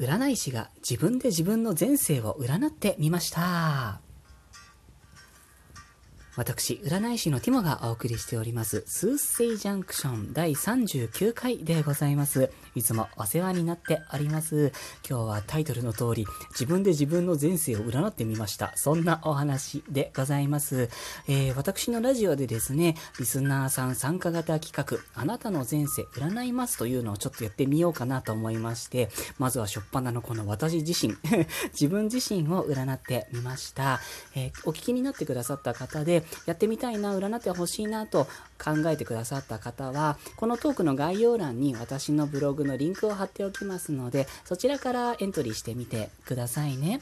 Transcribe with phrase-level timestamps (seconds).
[0.00, 4.09] 占い師が自分で自分の前世を占ってみました。
[6.40, 12.50] 私、占い師のティモがお送りしております、スーセイジャンクション第39回でございます。
[12.74, 14.72] いつもお世話になっております。
[15.06, 18.72] 今日はタイトルの通り、自分で自分の前世を占ってみました。
[18.76, 20.88] そんなお話でございます。
[21.28, 31.18] えー私のラジオでですね、リスナーさん参加型企画、あなたの前世占いますというのをちょっとやってみようかなと思いまして、まずは初っ端のこの私自身、
[31.78, 34.00] 自分自身を占ってみました。
[34.34, 38.26] えーお聞きになってくださった方で、やってみたいな、占ってほしいなと
[38.62, 47.00] 考えてくださった方は、このトークの概要欄に私のブログのリンクを貼っておきますので、そちらからエントリーしてみてくださいね。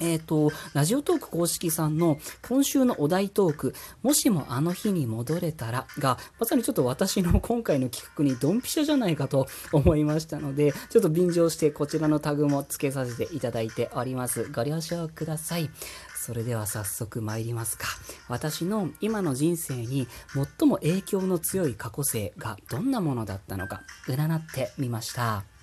[0.00, 14.50] えっ、と、ラジオトーク公式さんの今週のお題トーク、もしもあの日に戻れたらが、まさにちょっと私の 今回の企画にドンピシャじゃないかと思いましたので、ちょっと便乗してこちらのタグも付けさせていただいております。
[14.52, 15.70] ご了承ください。
[16.24, 17.86] それでは早速参りますか。
[18.28, 25.53] 私の今の人生に最も影響の強い過去性がどんなものだったのか、占ってみました。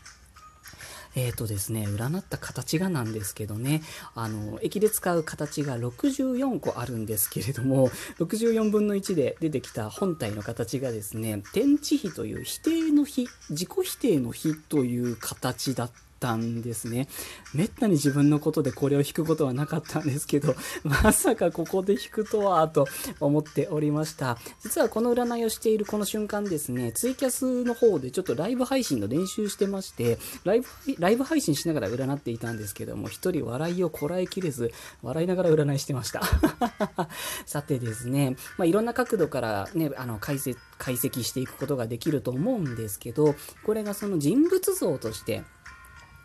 [1.15, 3.81] えーとですね、占った形がなんですけどね、
[4.15, 17.07] あの、駅で使う形が64個あるんですけれども、64分の1で出てきた本体の形がですね、天地比という否定の比、自己否定の比という形だったたんですね。
[17.53, 20.55] めったに自分のことでこれを引くことはなかったんですけど、
[20.85, 22.87] まさかここで引くとは、と
[23.19, 24.37] 思っておりました。
[24.61, 30.67] 実はこの占いをしているこの瞬間ですね、ツイキャスの方でちょっとライブ配信の練習してまして、ライブ、
[30.99, 36.21] ライブ配信しながら占っていたんですけども、一人笑いをこらえきれず、笑いながら占いしてました。
[37.45, 45.43] さてですね、まあ、いろんな角度からね、あの、解析、解析していくことができると思うんですけど、これがその人物像として、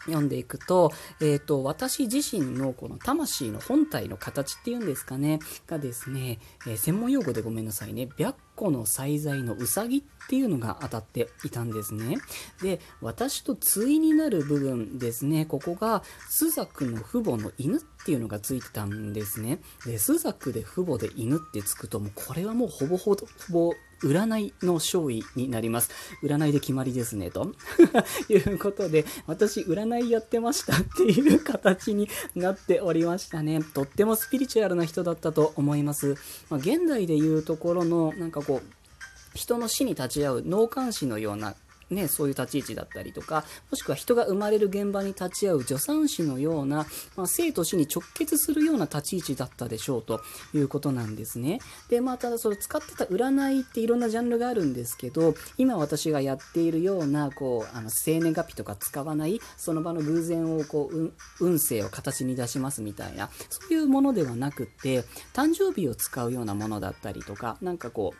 [0.06, 12.16] 読んでいくと、えっ、と、私自身のこの魂の本体の形っていうんですかね、がですね、えー専門用語でごめんなさいね、白虎の最在のうさぎっていうのが当たっていたんですね。
[12.60, 19.60] で、私と対になる部分ですね、ここが、スザクの父母の犬っていうのがついてたんですね。
[19.84, 25.90] で、スザクで父母で犬ってつくと、もうこれはもうほぼほぼ、ほぼ占いの勝利になります。
[26.22, 27.52] 占いで決まりですね、と
[28.28, 33.60] いうことで、私、占いやってましたっていう形になっておりましたね。
[33.74, 36.14] とってもスピリチュアルな人だったと思います。
[36.50, 41.54] まあ、現代でいうところの、なんかこう、人の死に立ち会う脳幹視のような
[41.90, 46.86] ね、そういう立ち位置だったりとか、もしくは人が生まれる現場に立ち会う助産師のような、
[47.16, 50.20] まあ、生と死に直結するような立ち位置だったでしょうと
[50.52, 51.60] いうことなんですね。
[51.88, 68.16] で、まあ、ただそれ使ってた占いっていろんなジャンルがあるんですけど、今私がやっているような、こう、あの、生年月日とか使わない、その場の偶然をこう、運勢を形に出しますみたいな、そういうものではなくて、誕生日を使うようなものだったりとか、なんかこう、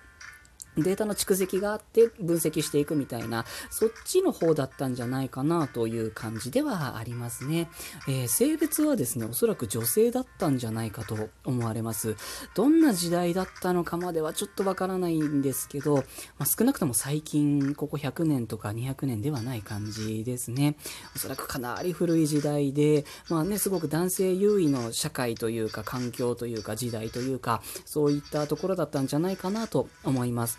[0.76, 7.68] データの蓄積があって分析していくみたいな、そっちの方だったんじゃないかなという感じではありますね。
[8.08, 12.16] えー性別はですね、おそらく女性だったんじゃないかと思われます。
[12.54, 16.02] どんな時代だったのかまではちょっとわからないんですけど、ま
[16.40, 20.76] あ、少なくとも最近、ここ100年とか200年ではない感じですね。
[21.14, 30.58] おそらくかなり古い時代で、まあね、すごく男性優位の社会というか環境というか時代というか、そういったところだったんじゃないかなと思います。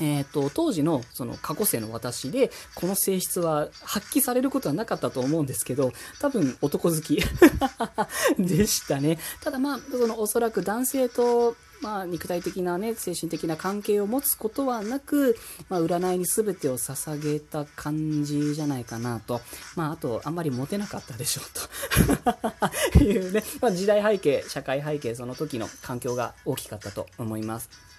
[0.00, 7.22] えー、と当時のその過去世の私でこの性質は発揮されることはなかったと思うんですけど多分男好き
[8.38, 15.36] でしたねただまあそのおそらく男性とまあ、肉体的なね、精神的な関係を持つことはなく、
[15.68, 19.40] まあ、占いに全てを捧げた感じじゃないかなと。
[19.74, 23.02] まあ、あと、あんまりモテなかったでしょうと。
[23.02, 27.91] いうね、まあ、時代背景、社会背景、その時の環境が大きかったと思います。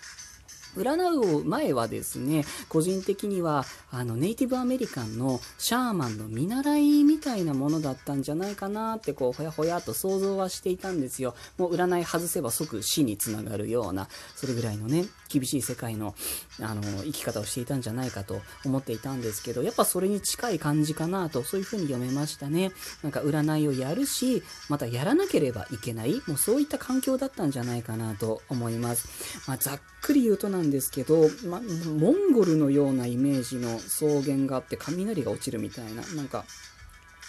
[0.76, 11.36] 占う前はですね、個人的には、あの、ネイティブアメリカンのシャーマンの見習いみたいなものだったんじゃないかなって、こう、ほやほやと想像はしていたんですよ。
[11.58, 16.16] もう占い外せば即死につながるような、それぐらいのね、厳しい世界の、
[16.60, 22.72] あの、生き方をしていたんじゃないかと思っていたんですけど、やっぱそれに近い感じかなと、そういうふうに読めましたね。
[23.02, 29.08] なんか占いをやるし、またやらなければいけない、もうそういった環境だったんじゃないかなと思います。
[29.48, 31.62] まあ、ざっくり言うとなんんですけど、ま、
[31.98, 36.46] モンゴルのようなイメージの草原があって雷が落ちるみたいな、なんか、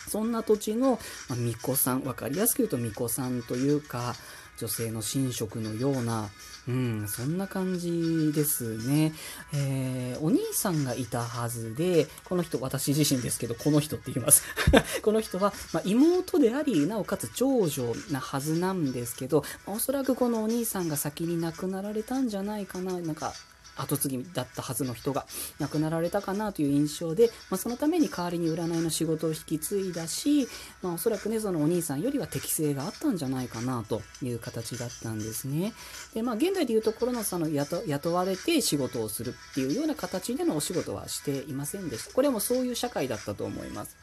[0.09, 0.99] そんな土地の、
[1.29, 4.15] ま、巫女さん、わかりやすく言うと巫女さんというか、
[4.59, 6.29] 女性の寝食のような、
[6.69, 9.13] うん、そんな感じですね。
[9.53, 14.43] えー、お兄さんがいたはずで、この人、私自身ですけど、この人って言います。
[15.03, 23.35] この人は、まあ、妹であり、なおかつ長女なはずなんですけど、まおそらくこのお兄さんが先に亡くなられたんじゃないかな、なんか、
[23.77, 25.27] 後継ぎだったはずの人が
[25.59, 30.49] 亡くなられたかなという印象で、まあ、そのために代わりに占いの仕事を引き継いだし、
[30.83, 35.73] まあ、おそらくねそのお兄さんよりは適性があったんじゃないかなという形だったんですね。
[36.15, 42.15] でまあ現代でいうところのその雇雇われて仕事をするっていうような形でのお仕事はしていませんでした。
[42.15, 43.97] これもそういう社会だったと思います。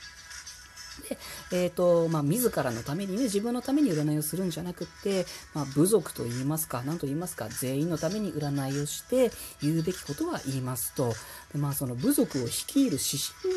[1.10, 1.18] で、
[1.64, 11.14] えっ、ー、と、まあ、自らのためにね、自分のために占いをするんじゃなくて、まあ、部族と言いますか、何と言いますか、全員のために占いをして、言うべきことは言いますと、
[11.54, 13.00] でまあ、その部族を率いる指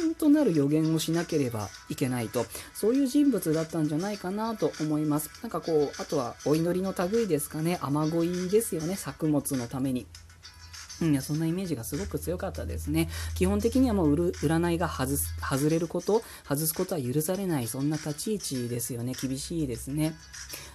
[0.07, 5.31] 針となる予言をしなければいけないと、そういう人物だったんじゃないかなと思います。
[5.43, 10.07] なんかこう、あとはお祈りの類ですかね、雨乞いですよね、作物のために。
[11.03, 13.09] うん、そんなイメージがすごく強かったですね。
[13.35, 19.13] 基本的にはもう占いが外す外れること、外すことは許されない、そんな立ち位置ですよね。
[19.21, 20.15] 厳しいですね。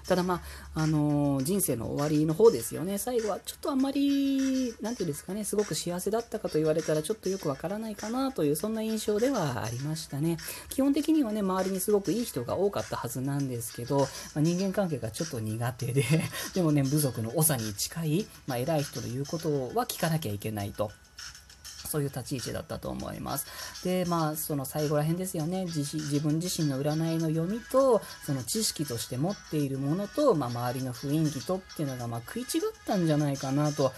[0.09, 0.41] ただま
[0.73, 2.97] あ、あのー、人生の終わりの方ですよね。
[2.97, 10.37] 最後はちょっとあんまり、なんていうんですかね、すごく幸せだったかと言われたらちょっとよくわからないかなという、そんな印象ではありましたね。
[10.69, 14.05] 基本的にはね、周りにすごくいい人が多かったはずなんですけど、ま
[14.37, 16.03] あ、人間関係がちょっと苦手で、
[16.55, 20.91] でもね、部族の長に近い、まあ、偉い人の言うことは聞かなきゃいけないと。
[21.89, 23.83] そういう立ち位置だったと思います。
[23.83, 25.65] で、まあ、その最後ら辺ですよね。
[25.65, 32.47] 自自分自身の占いの読みと、その知識として持っているものと、まあ、周りの雰囲気とっていうのが、まあ、食い違っ
[32.85, 33.91] たんじゃないかなと。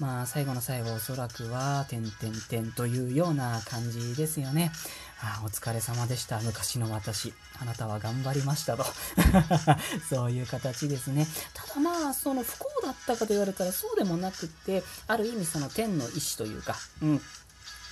[0.00, 2.12] まあ、最後の最後、おそらくは、点々
[2.48, 4.72] 点というような感じですよね。
[5.20, 6.40] あお疲れ様でした。
[6.40, 7.32] 昔の私。
[7.60, 8.84] あなたは頑張りましたと。
[10.08, 11.26] そういう形ですね。
[11.52, 17.18] ただまあ、その不幸だったかと言われたらそうでもなくって、ある意味その天の意志というか、うん、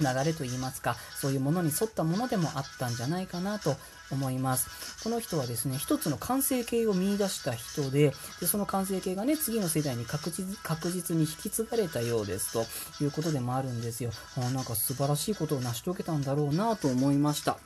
[0.00, 3.76] 流れと言いますか、そういうものに沿ったものでもあったんじゃないかなと
[4.14, 5.02] 思います。
[5.02, 12.66] この人はですね、一つの完成形を見出した人で、でその完成形がね、次の世代に確実確実に引き継がれたようですと
[13.02, 14.10] いうことでもあるんですよ。
[14.36, 17.58] あなんか素晴らしいことを成し遂げたんだろうなと思いました。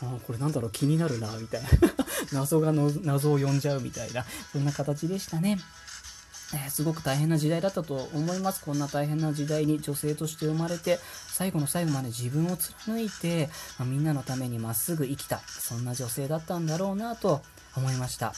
[0.00, 0.70] あこれなんだろう？
[0.70, 1.68] 気になるな、みたいな
[2.32, 5.58] 謎がの謎を呼んじゃうみたいな、そんな形でしたね。
[6.54, 8.64] え、すごく大変な時代だったと思います。
[8.64, 10.98] こんな大変な時代に女性として生まれて、
[11.28, 17.42] 最後の最後まで自分を貫いて、ま、みんなのためにまっすぐ生きた、そんな女性だったんだろうなと
[17.76, 18.32] 思いました。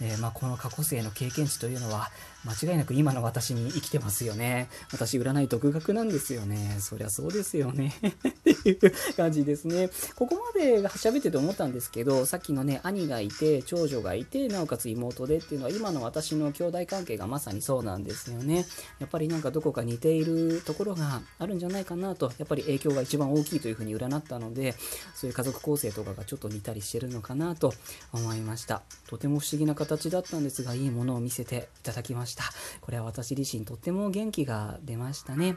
[0.00, 2.10] え、まあ、この過去生の経験値というのは、
[2.44, 4.68] 間違いなく今の私に生きてますよね。
[4.92, 6.76] 私、占い独学なんですよね。
[6.80, 7.94] そりゃそうですよね。
[8.28, 8.78] っていう
[9.16, 9.90] 感じですね。
[10.16, 18.64] ここまで喋ってて思ったんですけど、さっきのね、兄がいて、長女がいて、なおかつ妹でっていうのは、今の私の兄弟関係がまさにそうなんですよね。
[18.98, 24.74] やっぱりなんかどこか似ているところがあるんじゃないかなと、やっぱり影響が一番大きいというふうに占ったので、
[25.14, 27.74] そういう家族構成とかがちょっと似たりしてるのかなと
[28.12, 28.82] 思いました。
[29.08, 32.44] とても不思議な形だったんですが、いいものを見せていただきました。
[32.80, 35.56] これは私自身とっても元気が出ましたね。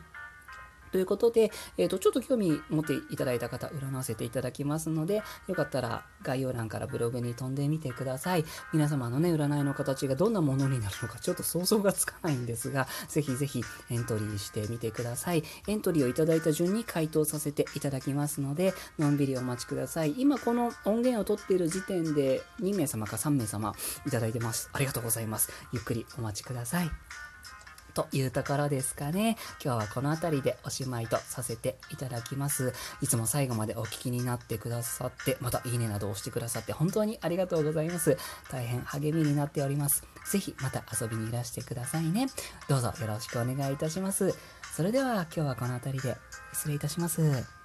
[0.94, 8.45] ということで、えっ、ー、と、ちょっと興味持っていただいた方、占わせていただきますので、よかったら概要欄からブログに飛んでみてください。
[8.72, 15.44] 皆様のね、占いの形がどんなものになるのか、ちょっと想像がつかないんですが、ぜひぜひエントリーしてみてください。
[15.68, 20.13] エントリーをいただいた順に回答させていただきますので、のんびりお待ちください。
[20.16, 23.73] 今この音源を取っている時点で2名様か3名様
[24.06, 24.69] いただいてます。
[24.73, 25.52] ありがとうございます。
[25.71, 27.32] ゆっくりお待ちください。
[27.94, 29.38] というところですかね。
[29.64, 32.73] 今日はこの辺りでおしまいとさせていただきます。
[33.02, 38.18] いつも最後までお聞きになってくださって、またいいねなどを押してくださって本当にありがとうございます。
[38.50, 40.04] 大変励みになっております。
[40.30, 42.28] ぜひまた遊びにいらしてくださいね。
[42.68, 44.33] どうぞよろしくお願いいたします。
[44.76, 46.18] それでは今日はこの辺りで
[46.52, 47.63] 失礼いたします。